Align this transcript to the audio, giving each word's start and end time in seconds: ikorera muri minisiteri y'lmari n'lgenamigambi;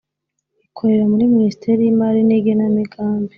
ikorera 0.67 1.03
muri 1.11 1.25
minisiteri 1.33 1.79
y'lmari 1.83 2.19
n'lgenamigambi; 2.23 3.29